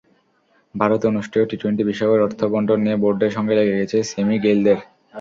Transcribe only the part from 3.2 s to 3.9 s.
সঙ্গে লেগে